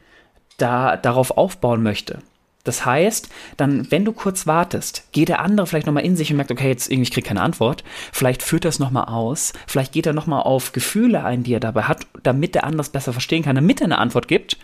da, 0.57 0.95
darauf 0.95 1.31
aufbauen 1.31 1.83
möchte. 1.83 2.19
Das 2.63 2.85
heißt, 2.85 3.29
dann, 3.57 3.91
wenn 3.91 4.05
du 4.05 4.13
kurz 4.13 4.47
wartest, 4.47 5.11
geht 5.11 5.27
der 5.27 5.41
andere 5.41 5.67
vielleicht 5.67 5.85
nochmal 5.85 6.05
in 6.05 6.15
sich 6.15 6.31
und 6.31 6.37
merkt, 6.37 6.51
okay, 6.51 6.69
jetzt 6.69 6.89
irgendwie, 6.89 7.03
ich 7.03 7.11
krieg 7.11 7.25
keine 7.25 7.41
Antwort. 7.41 7.83
Vielleicht 8.13 8.41
führt 8.41 8.63
das 8.63 8.79
nochmal 8.79 9.05
aus. 9.05 9.51
Vielleicht 9.67 9.91
geht 9.91 10.05
er 10.05 10.13
nochmal 10.13 10.43
auf 10.43 10.71
Gefühle 10.71 11.25
ein, 11.25 11.43
die 11.43 11.53
er 11.53 11.59
dabei 11.59 11.83
hat, 11.83 12.07
damit 12.23 12.55
der 12.55 12.63
andere 12.63 12.81
es 12.81 12.89
besser 12.89 13.11
verstehen 13.11 13.43
kann, 13.43 13.55
damit 13.55 13.81
er 13.81 13.85
eine 13.85 13.97
Antwort 13.97 14.29
gibt. 14.29 14.57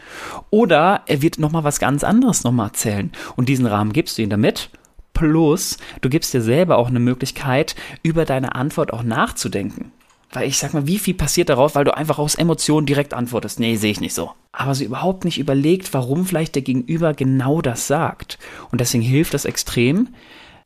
Oder 0.49 1.01
er 1.07 1.21
wird 1.21 1.39
nochmal 1.39 1.65
was 1.65 1.79
ganz 1.79 2.05
anderes 2.05 2.45
nochmal 2.45 2.67
erzählen. 2.67 3.11
Und 3.35 3.49
diesen 3.49 3.65
Rahmen 3.65 3.91
gibst 3.91 4.17
du 4.17 4.21
ihm 4.21 4.29
damit. 4.29 4.69
Plus, 5.13 5.77
du 5.99 6.07
gibst 6.07 6.33
dir 6.33 6.41
selber 6.41 6.77
auch 6.77 6.87
eine 6.87 7.01
Möglichkeit, 7.01 7.75
über 8.01 8.23
deine 8.23 8.55
Antwort 8.55 8.93
auch 8.93 9.03
nachzudenken. 9.03 9.91
Weil 10.31 10.47
ich 10.47 10.57
sag 10.57 10.73
mal, 10.73 10.85
wie 10.85 10.99
viel 10.99 11.15
passiert 11.15 11.49
darauf, 11.49 11.73
weil 11.75 11.85
du 11.85 11.95
einfach 11.95 12.19
aus 12.19 12.35
Emotionen 12.35 12.85
direkt 12.85 13.13
antwortest? 13.13 13.59
Nee, 13.59 13.75
sehe 13.77 13.91
ich 13.91 13.99
nicht 13.99 14.13
so. 14.13 14.31
Aber 14.51 14.75
sie 14.75 14.85
überhaupt 14.85 15.25
nicht 15.25 15.39
überlegt, 15.39 15.93
warum 15.93 16.25
vielleicht 16.25 16.55
der 16.55 16.61
Gegenüber 16.61 17.13
genau 17.13 17.61
das 17.61 17.87
sagt. 17.87 18.37
Und 18.71 18.79
deswegen 18.79 19.03
hilft 19.03 19.33
es 19.33 19.45
extrem, 19.45 20.09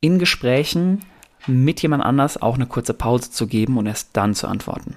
in 0.00 0.18
Gesprächen 0.18 1.00
mit 1.46 1.80
jemand 1.82 2.04
anders 2.04 2.40
auch 2.40 2.56
eine 2.56 2.66
kurze 2.66 2.94
Pause 2.94 3.30
zu 3.30 3.46
geben 3.46 3.78
und 3.78 3.86
erst 3.86 4.10
dann 4.12 4.34
zu 4.34 4.48
antworten. 4.48 4.96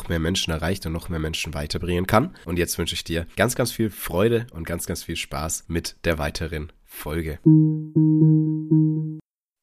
noch 0.01 0.09
mehr 0.09 0.19
Menschen 0.19 0.51
erreicht 0.51 0.85
und 0.85 0.93
noch 0.93 1.09
mehr 1.09 1.19
Menschen 1.19 1.53
weiterbringen 1.53 2.07
kann. 2.07 2.35
Und 2.45 2.57
jetzt 2.57 2.77
wünsche 2.77 2.95
ich 2.95 3.03
dir 3.03 3.27
ganz, 3.35 3.55
ganz 3.55 3.71
viel 3.71 3.91
Freude 3.91 4.47
und 4.51 4.65
ganz, 4.65 4.87
ganz 4.87 5.03
viel 5.03 5.15
Spaß 5.15 5.65
mit 5.67 5.95
der 6.05 6.17
weiteren 6.17 6.71
Folge. 6.85 7.39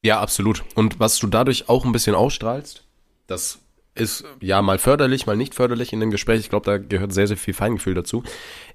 Ja, 0.05 0.21
absolut. 0.21 0.65
Und 0.77 1.01
was 1.01 1.19
du 1.19 1.27
dadurch 1.27 1.69
auch 1.69 1.85
ein 1.85 1.93
bisschen 1.93 2.15
ausstrahlst, 2.15 2.85
das 3.27 3.59
ist 3.97 4.25
ja 4.41 4.63
mal 4.63 4.79
förderlich, 4.79 5.27
mal 5.27 5.37
nicht 5.37 5.55
förderlich 5.57 5.93
in 5.93 5.99
dem 5.99 6.13
Gespräch. 6.13 6.39
Ich 6.39 6.51
glaube, 6.51 6.67
da 6.67 6.79
gehört 6.79 7.13
sehr, 7.13 7.27
sehr 7.27 7.37
viel 7.37 7.55
Feingefühl 7.55 7.95
dazu. 7.95 8.23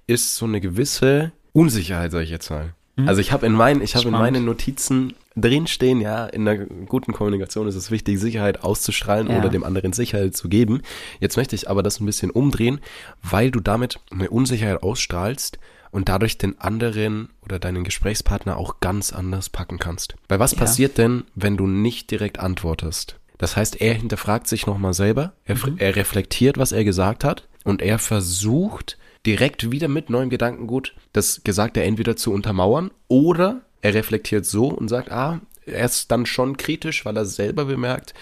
Ist 0.05 0.35
so 0.35 0.45
eine 0.45 0.59
gewisse 0.59 1.31
Unsicherheit, 1.53 2.11
sage 2.11 2.25
ich 2.25 2.29
jetzt 2.29 2.49
mal. 2.49 2.75
Mhm. 2.95 3.07
Also 3.07 3.21
ich 3.21 3.31
habe 3.31 3.45
in 3.45 3.53
meinen, 3.53 3.81
ich 3.81 3.95
habe 3.95 4.07
in 4.07 4.11
meinen 4.11 4.45
Notizen 4.45 5.13
drinstehen, 5.35 5.99
ja, 5.99 6.25
in 6.27 6.47
einer 6.47 6.65
guten 6.65 7.11
Kommunikation 7.13 7.67
ist 7.67 7.75
es 7.75 7.89
wichtig, 7.89 8.19
Sicherheit 8.19 8.63
auszustrahlen 8.63 9.29
ja. 9.29 9.39
oder 9.39 9.49
dem 9.49 9.63
anderen 9.63 9.93
Sicherheit 9.93 10.35
zu 10.35 10.47
geben. 10.47 10.81
Jetzt 11.19 11.37
möchte 11.37 11.55
ich 11.55 11.69
aber 11.69 11.81
das 11.81 11.99
ein 11.99 12.05
bisschen 12.05 12.29
umdrehen, 12.29 12.79
weil 13.23 13.49
du 13.49 13.59
damit 13.59 13.99
eine 14.11 14.29
Unsicherheit 14.29 14.83
ausstrahlst 14.83 15.57
und 15.91 16.09
dadurch 16.09 16.37
den 16.37 16.59
anderen 16.59 17.29
oder 17.43 17.59
deinen 17.59 17.83
Gesprächspartner 17.83 18.57
auch 18.57 18.79
ganz 18.79 19.13
anders 19.13 19.49
packen 19.49 19.79
kannst. 19.79 20.15
Weil 20.27 20.39
was 20.39 20.53
ja. 20.53 20.59
passiert 20.59 20.97
denn, 20.97 21.23
wenn 21.35 21.57
du 21.57 21.67
nicht 21.67 22.11
direkt 22.11 22.39
antwortest? 22.39 23.17
Das 23.37 23.57
heißt, 23.57 23.81
er 23.81 23.93
hinterfragt 23.93 24.47
sich 24.47 24.67
nochmal 24.67 24.93
selber, 24.93 25.33
er, 25.45 25.55
mhm. 25.55 25.77
er 25.77 25.95
reflektiert, 25.95 26.57
was 26.57 26.71
er 26.71 26.83
gesagt 26.83 27.23
hat 27.23 27.47
und 27.63 27.81
er 27.81 27.99
versucht 27.99 28.97
direkt 29.25 29.71
wieder 29.71 29.87
mit 29.87 30.09
neuem 30.09 30.29
Gedankengut 30.29 30.93
das 31.13 31.41
Gesagte 31.43 31.83
entweder 31.83 32.15
zu 32.15 32.31
untermauern 32.33 32.91
oder 33.07 33.61
er 33.81 33.93
reflektiert 33.93 34.45
so 34.45 34.67
und 34.67 34.87
sagt, 34.87 35.11
ah, 35.11 35.41
er 35.65 35.85
ist 35.85 36.11
dann 36.11 36.25
schon 36.25 36.57
kritisch, 36.57 37.05
weil 37.05 37.17
er 37.17 37.25
selber 37.25 37.65
bemerkt, 37.65 38.13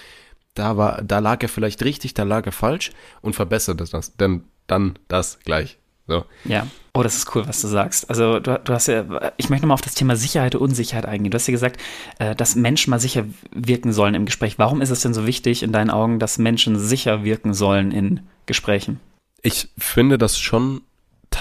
da 0.53 0.77
war, 0.77 1.01
da 1.01 1.19
lag 1.19 1.41
er 1.41 1.49
vielleicht 1.49 1.83
richtig, 1.83 2.13
da 2.13 2.23
lag 2.23 2.45
er 2.45 2.51
falsch 2.51 2.91
und 3.21 3.35
verbessert 3.35 3.81
das, 3.81 4.15
denn 4.17 4.43
dann 4.67 4.99
das 5.07 5.39
gleich. 5.39 5.77
So. 6.07 6.25
Ja. 6.43 6.67
Oh, 6.93 7.03
das 7.03 7.15
ist 7.15 7.33
cool, 7.35 7.47
was 7.47 7.61
du 7.61 7.67
sagst. 7.67 8.09
Also 8.09 8.39
du, 8.39 8.59
du 8.59 8.73
hast 8.73 8.87
ja, 8.87 9.31
ich 9.37 9.49
möchte 9.49 9.65
nochmal 9.65 9.75
auf 9.75 9.81
das 9.81 9.93
Thema 9.93 10.15
Sicherheit 10.15 10.55
und 10.55 10.61
Unsicherheit 10.61 11.05
eingehen. 11.05 11.31
Du 11.31 11.35
hast 11.35 11.47
ja 11.47 11.53
gesagt, 11.53 11.79
äh, 12.19 12.35
dass 12.35 12.55
Menschen 12.55 12.89
mal 12.89 12.99
sicher 12.99 13.25
wirken 13.51 13.93
sollen 13.93 14.13
im 14.13 14.25
Gespräch. 14.25 14.59
Warum 14.59 14.81
ist 14.81 14.89
es 14.89 15.01
denn 15.01 15.13
so 15.13 15.25
wichtig 15.25 15.63
in 15.63 15.71
deinen 15.71 15.89
Augen, 15.89 16.19
dass 16.19 16.37
Menschen 16.37 16.77
sicher 16.77 17.23
wirken 17.23 17.53
sollen 17.53 17.91
in 17.91 18.21
Gesprächen? 18.45 18.99
Ich 19.41 19.69
finde 19.77 20.17
das 20.17 20.37
schon 20.37 20.81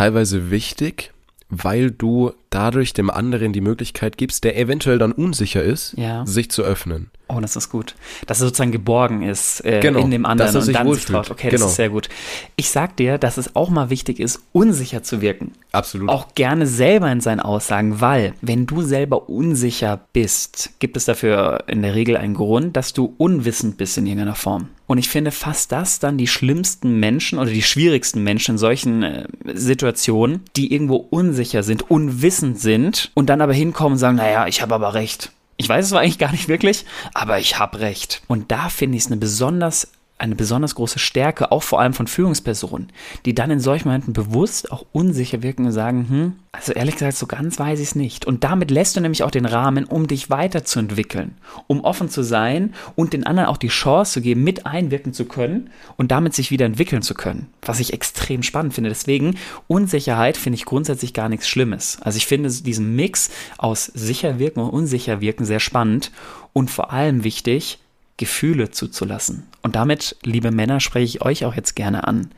teilweise 0.00 0.50
wichtig, 0.50 1.12
weil 1.50 1.90
du 1.90 2.32
dadurch 2.50 2.92
dem 2.92 3.10
anderen 3.10 3.52
die 3.52 3.60
Möglichkeit 3.60 4.16
gibst, 4.18 4.44
der 4.44 4.58
eventuell 4.58 4.98
dann 4.98 5.12
unsicher 5.12 5.62
ist, 5.62 5.94
ja. 5.96 6.26
sich 6.26 6.50
zu 6.50 6.62
öffnen. 6.62 7.10
Oh, 7.28 7.38
das 7.40 7.54
ist 7.54 7.70
gut. 7.70 7.94
Dass 8.26 8.40
er 8.40 8.46
sozusagen 8.46 8.72
geborgen 8.72 9.22
ist 9.22 9.64
äh, 9.64 9.78
genau, 9.80 10.00
in 10.00 10.10
dem 10.10 10.26
anderen 10.26 10.56
und 10.56 10.72
dann 10.72 10.92
sich 10.92 11.04
traut. 11.04 11.30
Okay, 11.30 11.50
genau. 11.50 11.62
das 11.62 11.70
ist 11.70 11.76
sehr 11.76 11.88
gut. 11.88 12.08
Ich 12.56 12.70
sag 12.70 12.96
dir, 12.96 13.18
dass 13.18 13.36
es 13.36 13.54
auch 13.54 13.70
mal 13.70 13.88
wichtig 13.88 14.18
ist, 14.18 14.40
unsicher 14.52 15.04
zu 15.04 15.20
wirken. 15.20 15.52
Absolut. 15.70 16.08
Auch 16.08 16.34
gerne 16.34 16.66
selber 16.66 17.10
in 17.12 17.20
seinen 17.20 17.38
Aussagen, 17.38 18.00
weil 18.00 18.34
wenn 18.40 18.66
du 18.66 18.82
selber 18.82 19.28
unsicher 19.28 20.00
bist, 20.12 20.70
gibt 20.80 20.96
es 20.96 21.04
dafür 21.04 21.64
in 21.68 21.82
der 21.82 21.94
Regel 21.94 22.16
einen 22.16 22.34
Grund, 22.34 22.76
dass 22.76 22.92
du 22.92 23.14
unwissend 23.16 23.76
bist 23.76 23.96
in 23.96 24.06
irgendeiner 24.06 24.34
Form. 24.34 24.68
Und 24.88 24.98
ich 24.98 25.08
finde 25.08 25.30
fast 25.30 25.70
das 25.70 26.00
dann 26.00 26.18
die 26.18 26.26
schlimmsten 26.26 26.98
Menschen 26.98 27.38
oder 27.38 27.50
die 27.50 27.62
schwierigsten 27.62 28.24
Menschen 28.24 28.56
in 28.56 28.58
solchen 28.58 29.04
äh, 29.04 29.28
Situationen, 29.54 30.40
die 30.56 30.72
irgendwo 30.72 30.96
unsicher 30.96 31.62
sind, 31.62 31.88
unwissend 31.92 32.39
sind 32.40 33.10
und 33.14 33.26
dann 33.26 33.40
aber 33.40 33.52
hinkommen 33.52 33.92
und 33.92 33.98
sagen, 33.98 34.16
naja, 34.16 34.46
ich 34.46 34.62
habe 34.62 34.74
aber 34.74 34.94
recht. 34.94 35.32
Ich 35.56 35.68
weiß 35.68 35.86
es 35.86 35.92
war 35.92 36.00
eigentlich 36.00 36.18
gar 36.18 36.32
nicht 36.32 36.48
wirklich, 36.48 36.86
aber 37.12 37.38
ich 37.38 37.58
habe 37.58 37.80
recht. 37.80 38.22
Und 38.28 38.50
da 38.50 38.68
finde 38.68 38.96
ich 38.96 39.04
es 39.04 39.06
eine 39.08 39.18
besonders 39.18 39.88
eine 40.20 40.34
besonders 40.34 40.74
große 40.74 40.98
Stärke, 40.98 41.50
auch 41.50 41.62
vor 41.62 41.80
allem 41.80 41.94
von 41.94 42.06
Führungspersonen, 42.06 42.88
die 43.24 43.34
dann 43.34 43.50
in 43.50 43.60
solchen 43.60 43.88
Momenten 43.88 44.12
bewusst 44.12 44.70
auch 44.70 44.84
unsicher 44.92 45.42
wirken 45.42 45.64
und 45.64 45.72
sagen, 45.72 46.06
hm, 46.08 46.32
also 46.52 46.72
ehrlich 46.72 46.94
gesagt, 46.94 47.16
so 47.16 47.26
ganz 47.26 47.58
weiß 47.58 47.80
ich 47.80 47.88
es 47.88 47.94
nicht. 47.94 48.26
Und 48.26 48.44
damit 48.44 48.70
lässt 48.70 48.96
du 48.96 49.00
nämlich 49.00 49.22
auch 49.22 49.30
den 49.30 49.46
Rahmen, 49.46 49.84
um 49.86 50.06
dich 50.06 50.28
weiterzuentwickeln, 50.28 51.36
um 51.68 51.80
offen 51.80 52.10
zu 52.10 52.22
sein 52.22 52.74
und 52.96 53.14
den 53.14 53.24
anderen 53.24 53.48
auch 53.48 53.56
die 53.56 53.68
Chance 53.68 54.12
zu 54.14 54.20
geben, 54.20 54.44
mit 54.44 54.66
einwirken 54.66 55.14
zu 55.14 55.24
können 55.24 55.70
und 55.96 56.10
damit 56.10 56.34
sich 56.34 56.50
wieder 56.50 56.66
entwickeln 56.66 57.02
zu 57.02 57.14
können, 57.14 57.46
was 57.62 57.80
ich 57.80 57.94
extrem 57.94 58.42
spannend 58.42 58.74
finde. 58.74 58.90
Deswegen, 58.90 59.36
Unsicherheit 59.68 60.36
finde 60.36 60.56
ich 60.56 60.66
grundsätzlich 60.66 61.14
gar 61.14 61.30
nichts 61.30 61.48
Schlimmes. 61.48 61.98
Also 62.02 62.18
ich 62.18 62.26
finde 62.26 62.50
diesen 62.50 62.94
Mix 62.94 63.30
aus 63.56 63.86
sicher 63.86 64.38
wirken 64.38 64.60
und 64.60 64.70
unsicher 64.70 65.22
wirken 65.22 65.46
sehr 65.46 65.60
spannend 65.60 66.10
und 66.52 66.70
vor 66.70 66.92
allem 66.92 67.24
wichtig, 67.24 67.78
Gefühle 68.20 68.70
zuzulassen. 68.70 69.46
Und 69.62 69.76
damit, 69.76 70.14
liebe 70.22 70.50
Männer, 70.50 70.78
spreche 70.80 71.06
ich 71.06 71.22
euch 71.22 71.46
auch 71.46 71.54
jetzt 71.54 71.74
gerne 71.74 72.06
an. 72.06 72.30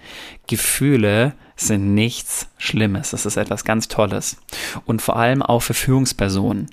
Gefühle 0.47 1.35
sind 1.57 1.93
nichts 1.93 2.47
Schlimmes. 2.57 3.11
Das 3.11 3.27
ist 3.27 3.37
etwas 3.37 3.65
ganz 3.65 3.89
Tolles. 3.89 4.37
Und 4.87 5.03
vor 5.03 5.17
allem 5.17 5.43
auch 5.43 5.59
für 5.59 5.75
Führungspersonen. 5.75 6.71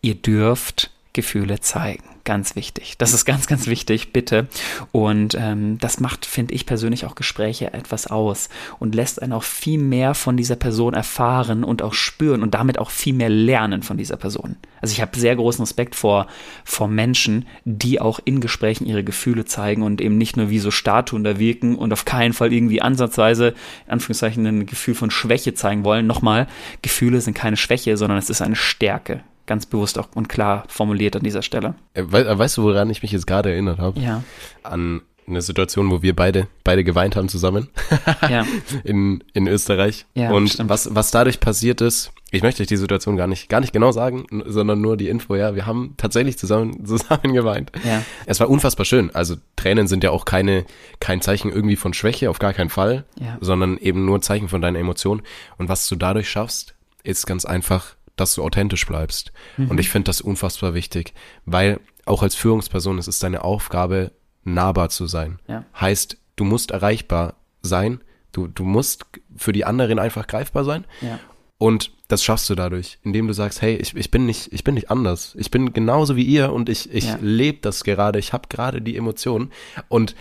Ihr 0.00 0.16
dürft 0.16 0.90
Gefühle 1.12 1.60
zeigen. 1.60 2.02
Ganz 2.28 2.56
wichtig. 2.56 2.98
Das 2.98 3.14
ist 3.14 3.24
ganz, 3.24 3.46
ganz 3.46 3.68
wichtig, 3.68 4.12
bitte. 4.12 4.48
Und 4.92 5.34
ähm, 5.40 5.78
das 5.78 5.98
macht, 5.98 6.26
finde 6.26 6.52
ich 6.52 6.66
persönlich, 6.66 7.06
auch 7.06 7.14
Gespräche 7.14 7.72
etwas 7.72 8.06
aus 8.06 8.50
und 8.78 8.94
lässt 8.94 9.22
einen 9.22 9.32
auch 9.32 9.44
viel 9.44 9.78
mehr 9.78 10.12
von 10.12 10.36
dieser 10.36 10.56
Person 10.56 10.92
erfahren 10.92 11.64
und 11.64 11.80
auch 11.80 11.94
spüren 11.94 12.42
und 12.42 12.52
damit 12.52 12.78
auch 12.78 12.90
viel 12.90 13.14
mehr 13.14 13.30
lernen 13.30 13.82
von 13.82 13.96
dieser 13.96 14.18
Person. 14.18 14.56
Also 14.82 14.92
ich 14.92 15.00
habe 15.00 15.18
sehr 15.18 15.36
großen 15.36 15.62
Respekt 15.62 15.94
vor, 15.94 16.26
vor 16.66 16.86
Menschen, 16.86 17.46
die 17.64 17.98
auch 17.98 18.20
in 18.22 18.42
Gesprächen 18.42 18.84
ihre 18.84 19.04
Gefühle 19.04 19.46
zeigen 19.46 19.80
und 19.80 20.02
eben 20.02 20.18
nicht 20.18 20.36
nur 20.36 20.50
wie 20.50 20.58
so 20.58 20.70
Statuen 20.70 21.24
da 21.24 21.38
wirken 21.38 21.76
und 21.76 21.94
auf 21.94 22.04
keinen 22.04 22.34
Fall 22.34 22.52
irgendwie 22.52 22.82
ansatzweise, 22.82 23.54
in 23.86 23.92
Anführungszeichen, 23.92 24.44
ein 24.44 24.66
Gefühl 24.66 24.94
von 24.94 25.10
Schwäche 25.10 25.54
zeigen 25.54 25.82
wollen. 25.82 26.06
Nochmal, 26.06 26.46
Gefühle 26.82 27.22
sind 27.22 27.32
keine 27.32 27.56
Schwäche, 27.56 27.96
sondern 27.96 28.18
es 28.18 28.28
ist 28.28 28.42
eine 28.42 28.54
Stärke 28.54 29.22
ganz 29.48 29.66
bewusst 29.66 29.98
auch 29.98 30.08
und 30.14 30.28
klar 30.28 30.64
formuliert 30.68 31.16
an 31.16 31.22
dieser 31.22 31.42
Stelle. 31.42 31.74
Äh, 31.94 32.04
we 32.06 32.38
weißt 32.38 32.58
du, 32.58 32.62
woran 32.62 32.90
ich 32.90 33.02
mich 33.02 33.10
jetzt 33.10 33.26
gerade 33.26 33.50
erinnert 33.50 33.78
habe? 33.78 33.98
Ja. 33.98 34.22
An 34.62 35.02
eine 35.28 35.42
Situation, 35.42 35.90
wo 35.90 36.02
wir 36.02 36.14
beide 36.16 36.48
beide 36.64 36.84
geweint 36.84 37.16
haben 37.16 37.28
zusammen. 37.28 37.68
ja. 38.28 38.46
In, 38.84 39.24
in 39.34 39.46
Österreich. 39.46 40.06
Ja, 40.14 40.30
und 40.30 40.48
stimmt. 40.48 40.70
was 40.70 40.94
was 40.94 41.10
dadurch 41.10 41.40
passiert 41.40 41.80
ist, 41.80 42.12
ich 42.30 42.42
möchte 42.42 42.62
euch 42.62 42.68
die 42.68 42.76
Situation 42.76 43.16
gar 43.16 43.26
nicht 43.26 43.48
gar 43.48 43.60
nicht 43.60 43.72
genau 43.72 43.92
sagen, 43.92 44.26
sondern 44.46 44.80
nur 44.80 44.96
die 44.96 45.08
Info, 45.08 45.34
ja, 45.36 45.54
wir 45.54 45.66
haben 45.66 45.94
tatsächlich 45.96 46.38
zusammen 46.38 46.84
zusammen 46.86 47.32
geweint. 47.34 47.72
Ja. 47.84 48.02
Es 48.26 48.40
war 48.40 48.48
unfassbar 48.48 48.86
schön. 48.86 49.14
Also 49.14 49.36
Tränen 49.56 49.86
sind 49.86 50.04
ja 50.04 50.10
auch 50.10 50.24
keine 50.24 50.64
kein 51.00 51.20
Zeichen 51.20 51.50
irgendwie 51.50 51.76
von 51.76 51.94
Schwäche, 51.94 52.30
auf 52.30 52.38
gar 52.38 52.52
keinen 52.52 52.70
Fall, 52.70 53.04
ja. 53.20 53.38
sondern 53.40 53.78
eben 53.78 54.04
nur 54.04 54.20
Zeichen 54.20 54.48
von 54.48 54.62
deiner 54.62 54.78
Emotion 54.78 55.22
und 55.58 55.68
was 55.68 55.88
du 55.88 55.96
dadurch 55.96 56.28
schaffst, 56.28 56.74
ist 57.02 57.26
ganz 57.26 57.44
einfach 57.44 57.97
dass 58.20 58.34
du 58.34 58.42
authentisch 58.42 58.86
bleibst. 58.86 59.32
Mhm. 59.56 59.70
Und 59.70 59.80
ich 59.80 59.88
finde 59.88 60.08
das 60.08 60.20
unfassbar 60.20 60.74
wichtig, 60.74 61.14
weil 61.44 61.80
auch 62.04 62.22
als 62.22 62.34
Führungsperson 62.34 62.98
es 62.98 63.08
ist 63.08 63.22
deine 63.22 63.44
Aufgabe, 63.44 64.12
nahbar 64.44 64.88
zu 64.88 65.06
sein. 65.06 65.38
Ja. 65.46 65.64
Heißt, 65.78 66.16
du 66.36 66.44
musst 66.44 66.70
erreichbar 66.70 67.34
sein, 67.62 68.00
du, 68.32 68.46
du 68.46 68.64
musst 68.64 69.06
für 69.36 69.52
die 69.52 69.64
anderen 69.64 69.98
einfach 69.98 70.26
greifbar 70.26 70.64
sein. 70.64 70.84
Ja. 71.00 71.18
Und 71.58 71.92
das 72.06 72.22
schaffst 72.22 72.48
du 72.48 72.54
dadurch, 72.54 72.98
indem 73.02 73.26
du 73.26 73.34
sagst, 73.34 73.60
hey, 73.62 73.76
ich, 73.76 73.94
ich 73.96 74.10
bin 74.10 74.26
nicht, 74.26 74.52
ich 74.52 74.62
bin 74.64 74.74
nicht 74.74 74.90
anders. 74.90 75.34
Ich 75.38 75.50
bin 75.50 75.72
genauso 75.72 76.14
wie 76.14 76.22
ihr 76.22 76.52
und 76.52 76.68
ich, 76.68 76.92
ich 76.92 77.06
ja. 77.06 77.18
lebe 77.20 77.58
das 77.60 77.82
gerade, 77.84 78.18
ich 78.18 78.32
habe 78.32 78.48
gerade 78.48 78.80
die 78.80 78.96
Emotionen. 78.96 79.50
Und 79.88 80.14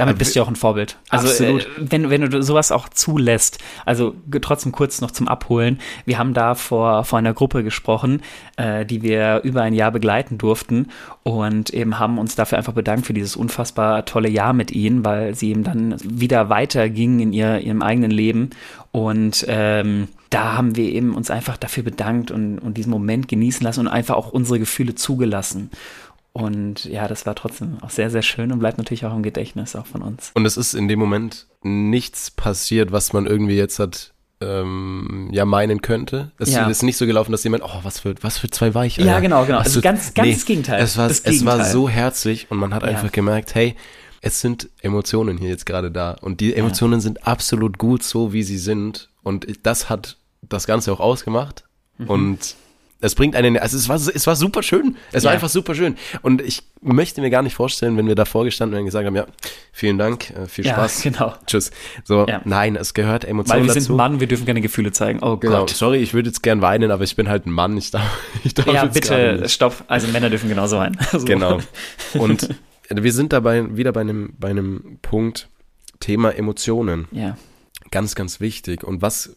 damit 0.00 0.18
bist 0.18 0.34
du 0.34 0.42
auch 0.42 0.48
ein 0.48 0.56
Vorbild. 0.56 0.96
Also 1.08 1.28
Absolut. 1.28 1.62
Äh, 1.62 1.68
wenn, 1.78 2.10
wenn 2.10 2.30
du 2.30 2.42
sowas 2.42 2.72
auch 2.72 2.88
zulässt, 2.88 3.58
also 3.84 4.14
trotzdem 4.40 4.72
kurz 4.72 5.00
noch 5.00 5.10
zum 5.10 5.28
Abholen. 5.28 5.78
Wir 6.04 6.18
haben 6.18 6.34
da 6.34 6.54
vor, 6.54 7.04
vor 7.04 7.18
einer 7.18 7.34
Gruppe 7.34 7.62
gesprochen, 7.62 8.22
äh, 8.56 8.84
die 8.84 9.02
wir 9.02 9.40
über 9.44 9.62
ein 9.62 9.74
Jahr 9.74 9.90
begleiten 9.90 10.38
durften 10.38 10.88
und 11.22 11.70
eben 11.70 11.98
haben 11.98 12.18
uns 12.18 12.34
dafür 12.34 12.58
einfach 12.58 12.72
bedankt 12.72 13.06
für 13.06 13.14
dieses 13.14 13.36
unfassbar 13.36 14.04
tolle 14.04 14.28
Jahr 14.28 14.52
mit 14.52 14.70
ihnen, 14.70 15.04
weil 15.04 15.34
sie 15.34 15.50
eben 15.50 15.64
dann 15.64 15.96
wieder 16.02 16.48
weitergingen 16.48 17.20
in 17.20 17.32
ihr, 17.32 17.60
ihrem 17.60 17.82
eigenen 17.82 18.10
Leben 18.10 18.50
und 18.92 19.44
ähm, 19.48 20.08
da 20.30 20.56
haben 20.56 20.76
wir 20.76 20.92
eben 20.92 21.14
uns 21.14 21.30
einfach 21.30 21.56
dafür 21.56 21.82
bedankt 21.82 22.30
und, 22.30 22.58
und 22.58 22.76
diesen 22.76 22.90
Moment 22.90 23.28
genießen 23.28 23.64
lassen 23.64 23.80
und 23.80 23.88
einfach 23.88 24.14
auch 24.14 24.30
unsere 24.32 24.60
Gefühle 24.60 24.94
zugelassen. 24.94 25.70
Und 26.32 26.84
ja, 26.84 27.08
das 27.08 27.26
war 27.26 27.34
trotzdem 27.34 27.78
auch 27.82 27.90
sehr, 27.90 28.10
sehr 28.10 28.22
schön 28.22 28.52
und 28.52 28.60
bleibt 28.60 28.78
natürlich 28.78 29.04
auch 29.04 29.14
im 29.14 29.22
Gedächtnis 29.22 29.74
auch 29.74 29.86
von 29.86 30.02
uns. 30.02 30.30
Und 30.34 30.46
es 30.46 30.56
ist 30.56 30.74
in 30.74 30.86
dem 30.86 30.98
Moment 30.98 31.46
nichts 31.62 32.30
passiert, 32.30 32.92
was 32.92 33.12
man 33.12 33.26
irgendwie 33.26 33.56
jetzt 33.56 33.78
hat 33.78 34.14
ähm, 34.40 35.28
ja 35.32 35.44
meinen 35.44 35.82
könnte. 35.82 36.32
Es 36.38 36.50
ja. 36.50 36.68
ist 36.68 36.82
nicht 36.82 36.96
so 36.96 37.06
gelaufen, 37.06 37.32
dass 37.32 37.44
jemand, 37.44 37.64
oh, 37.64 37.80
was 37.82 38.00
für, 38.00 38.14
was 38.22 38.38
für 38.38 38.48
zwei 38.48 38.74
Weiche. 38.74 39.02
Ja, 39.02 39.20
genau, 39.20 39.44
genau. 39.44 39.58
Also 39.58 39.80
ganz, 39.80 40.14
ganz 40.14 40.26
nee, 40.26 40.34
das 40.34 40.44
Gegenteil. 40.44 40.82
Es 40.82 40.96
war, 40.96 41.08
das 41.08 41.20
es 41.20 41.44
war 41.44 41.64
so 41.64 41.88
herzlich 41.88 42.50
und 42.50 42.58
man 42.58 42.72
hat 42.74 42.82
ja. 42.84 42.90
einfach 42.90 43.12
gemerkt, 43.12 43.54
hey, 43.54 43.74
es 44.22 44.40
sind 44.40 44.68
Emotionen 44.82 45.36
hier 45.36 45.48
jetzt 45.48 45.66
gerade 45.66 45.90
da 45.90 46.12
und 46.12 46.40
die 46.40 46.54
Emotionen 46.54 46.94
ja. 46.94 47.00
sind 47.00 47.26
absolut 47.26 47.78
gut 47.78 48.02
so, 48.02 48.32
wie 48.32 48.42
sie 48.42 48.58
sind 48.58 49.10
und 49.22 49.46
das 49.62 49.88
hat 49.88 50.18
das 50.42 50.66
Ganze 50.66 50.92
auch 50.92 51.00
ausgemacht 51.00 51.64
mhm. 51.98 52.08
und 52.08 52.54
Es 53.02 53.14
bringt 53.14 53.34
einen, 53.34 53.56
also 53.56 53.76
es 53.78 53.88
war, 53.88 53.96
es 53.96 54.26
war 54.26 54.36
super 54.36 54.62
schön. 54.62 54.96
Es 55.10 55.24
war 55.24 55.30
Ja. 55.32 55.34
einfach 55.34 55.48
super 55.48 55.74
schön. 55.74 55.96
Und 56.20 56.42
ich 56.42 56.62
möchte 56.82 57.20
mir 57.22 57.30
gar 57.30 57.42
nicht 57.42 57.54
vorstellen, 57.54 57.96
wenn 57.96 58.06
wir 58.06 58.14
davor 58.14 58.44
gestanden 58.44 58.72
wären 58.74 58.82
und 58.82 58.86
gesagt 58.86 59.06
haben, 59.06 59.16
ja, 59.16 59.26
vielen 59.72 59.96
Dank, 59.96 60.30
äh, 60.30 60.46
viel 60.46 60.66
Ja, 60.66 60.74
Spaß. 60.74 61.02
genau. 61.04 61.32
Tschüss. 61.46 61.70
So, 62.04 62.26
Ja. 62.28 62.42
nein, 62.44 62.76
es 62.76 62.92
gehört 62.92 63.24
Emotionen 63.24 63.60
Weil 63.60 63.68
wir 63.68 63.74
dazu. 63.74 63.86
sind 63.86 63.96
Mann, 63.96 64.20
wir 64.20 64.26
dürfen 64.26 64.44
keine 64.46 64.60
Gefühle 64.60 64.92
zeigen. 64.92 65.20
Oh 65.22 65.36
Genau. 65.38 65.60
Gott. 65.60 65.70
Sorry, 65.70 65.98
ich 65.98 66.12
würde 66.12 66.28
jetzt 66.28 66.42
gern 66.42 66.60
weinen, 66.60 66.90
aber 66.90 67.04
ich 67.04 67.16
bin 67.16 67.28
halt 67.28 67.46
ein 67.46 67.52
Mann. 67.52 67.76
Ich 67.78 67.90
darf, 67.90 68.02
ich 68.44 68.52
darf 68.54 68.66
Ja, 68.66 68.84
bitte, 68.84 69.48
stopp. 69.48 69.84
Also 69.88 70.06
Männer 70.08 70.28
dürfen 70.28 70.48
genauso 70.48 70.76
weinen. 70.78 70.98
Also, 71.12 71.24
Genau. 71.24 71.58
Und 72.14 72.48
wir 72.90 73.12
sind 73.12 73.32
dabei 73.32 73.76
wieder 73.76 73.92
bei 73.92 74.00
einem, 74.02 74.34
bei 74.38 74.48
einem 74.50 74.98
Punkt 75.00 75.48
Thema 76.00 76.30
Emotionen. 76.34 77.08
Ja. 77.12 77.36
Ganz, 77.90 78.14
ganz 78.14 78.40
wichtig. 78.40 78.84
Und 78.84 79.00
was 79.02 79.36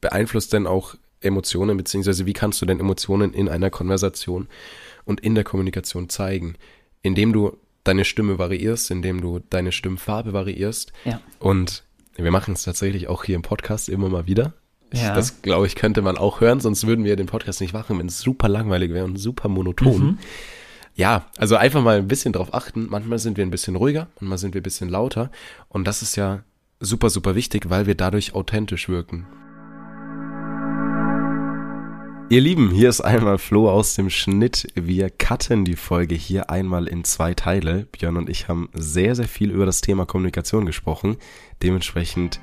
beeinflusst 0.00 0.52
denn 0.52 0.66
auch 0.66 0.94
Emotionen, 1.20 1.76
beziehungsweise 1.76 2.26
wie 2.26 2.32
kannst 2.32 2.60
du 2.62 2.66
denn 2.66 2.80
Emotionen 2.80 3.32
in 3.34 3.48
einer 3.48 3.70
Konversation 3.70 4.48
und 5.04 5.20
in 5.20 5.34
der 5.34 5.44
Kommunikation 5.44 6.08
zeigen? 6.08 6.54
Indem 7.02 7.32
du 7.32 7.56
deine 7.84 8.04
Stimme 8.04 8.38
variierst, 8.38 8.90
indem 8.90 9.20
du 9.20 9.40
deine 9.50 9.72
Stimmfarbe 9.72 10.32
variierst. 10.32 10.92
Ja. 11.04 11.20
Und 11.38 11.84
wir 12.16 12.30
machen 12.30 12.54
es 12.54 12.62
tatsächlich 12.62 13.08
auch 13.08 13.24
hier 13.24 13.36
im 13.36 13.42
Podcast 13.42 13.88
immer 13.88 14.08
mal 14.08 14.26
wieder. 14.26 14.54
Ich, 14.90 15.02
Ja. 15.02 15.14
Das, 15.14 15.42
glaube 15.42 15.66
ich, 15.66 15.76
könnte 15.76 16.02
man 16.02 16.18
auch 16.18 16.40
hören, 16.40 16.60
sonst 16.60 16.86
würden 16.86 17.04
wir 17.04 17.16
den 17.16 17.26
Podcast 17.26 17.60
nicht 17.60 17.72
machen, 17.72 17.98
wenn 17.98 18.06
es 18.06 18.20
super 18.20 18.48
langweilig 18.48 18.92
wäre 18.92 19.04
und 19.04 19.16
super 19.16 19.48
monoton. 19.48 20.02
Mhm. 20.02 20.18
Ja, 20.96 21.26
also 21.38 21.56
einfach 21.56 21.82
mal 21.82 21.98
ein 21.98 22.08
bisschen 22.08 22.32
drauf 22.32 22.52
achten. 22.52 22.88
Manchmal 22.90 23.18
sind 23.18 23.36
wir 23.36 23.46
ein 23.46 23.50
bisschen 23.50 23.76
ruhiger, 23.76 24.08
manchmal 24.18 24.38
sind 24.38 24.54
wir 24.54 24.60
ein 24.60 24.64
bisschen 24.64 24.88
lauter. 24.88 25.30
Und 25.68 25.86
das 25.86 26.02
ist 26.02 26.16
ja 26.16 26.42
super, 26.80 27.08
super 27.08 27.34
wichtig, 27.34 27.70
weil 27.70 27.86
wir 27.86 27.94
dadurch 27.94 28.34
authentisch 28.34 28.88
wirken. 28.88 29.26
Ihr 32.32 32.40
Lieben, 32.40 32.70
hier 32.70 32.88
ist 32.88 33.00
einmal 33.00 33.38
Flo 33.38 33.68
aus 33.68 33.96
dem 33.96 34.08
Schnitt. 34.08 34.68
Wir 34.76 35.10
cutten 35.10 35.64
die 35.64 35.74
Folge 35.74 36.14
hier 36.14 36.48
einmal 36.48 36.86
in 36.86 37.02
zwei 37.02 37.34
Teile. 37.34 37.88
Björn 37.90 38.16
und 38.16 38.30
ich 38.30 38.46
haben 38.46 38.68
sehr, 38.72 39.16
sehr 39.16 39.26
viel 39.26 39.50
über 39.50 39.66
das 39.66 39.80
Thema 39.80 40.06
Kommunikation 40.06 40.64
gesprochen. 40.64 41.16
Dementsprechend 41.60 42.38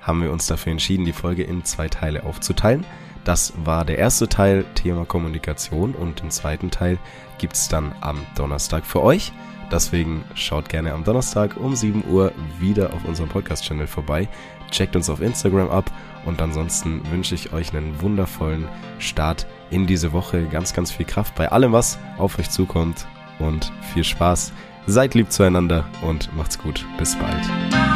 haben 0.00 0.22
wir 0.22 0.30
uns 0.30 0.46
dafür 0.46 0.70
entschieden, 0.70 1.04
die 1.04 1.12
Folge 1.12 1.42
in 1.42 1.64
zwei 1.64 1.88
Teile 1.88 2.22
aufzuteilen. 2.22 2.86
Das 3.24 3.52
war 3.64 3.84
der 3.84 3.98
erste 3.98 4.28
Teil, 4.28 4.64
Thema 4.76 5.06
Kommunikation. 5.06 5.96
Und 5.96 6.22
den 6.22 6.30
zweiten 6.30 6.70
Teil 6.70 7.00
gibt's 7.38 7.68
dann 7.68 7.96
am 8.00 8.24
Donnerstag 8.36 8.86
für 8.86 9.02
euch. 9.02 9.32
Deswegen 9.72 10.22
schaut 10.36 10.68
gerne 10.68 10.92
am 10.92 11.02
Donnerstag 11.02 11.56
um 11.56 11.74
7 11.74 12.04
Uhr 12.08 12.30
wieder 12.60 12.92
auf 12.92 13.04
unserem 13.04 13.28
Podcast-Channel 13.28 13.88
vorbei. 13.88 14.28
Checkt 14.72 14.96
uns 14.96 15.08
auf 15.08 15.20
Instagram 15.20 15.70
ab 15.70 15.92
und 16.24 16.42
ansonsten 16.42 17.00
wünsche 17.12 17.34
ich 17.34 17.52
euch 17.52 17.72
einen 17.74 18.00
wundervollen 18.00 18.66
Start 18.98 19.46
in 19.70 19.86
diese 19.86 20.12
Woche. 20.12 20.44
Ganz, 20.46 20.72
ganz 20.72 20.90
viel 20.90 21.06
Kraft 21.06 21.34
bei 21.36 21.52
allem, 21.52 21.72
was 21.72 21.98
auf 22.18 22.38
euch 22.38 22.50
zukommt 22.50 23.06
und 23.38 23.70
viel 23.94 24.04
Spaß. 24.04 24.52
Seid 24.86 25.14
lieb 25.14 25.30
zueinander 25.30 25.86
und 26.02 26.34
macht's 26.34 26.58
gut. 26.58 26.84
Bis 26.98 27.14
bald. 27.16 27.91